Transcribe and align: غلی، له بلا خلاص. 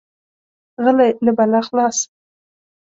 غلی، 0.83 1.09
له 1.25 1.31
بلا 1.37 1.61
خلاص. 1.67 1.97